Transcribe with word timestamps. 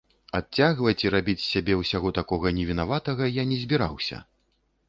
Адцягваць 0.37 1.03
і 1.05 1.11
рабіць 1.15 1.43
з 1.43 1.51
сябе 1.53 1.77
ўсяго 1.81 2.13
такога 2.21 2.55
невінаватага 2.57 3.31
я 3.41 3.47
не 3.51 3.63
збіраўся. 3.67 4.25